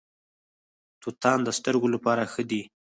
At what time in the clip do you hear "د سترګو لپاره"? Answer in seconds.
1.43-2.23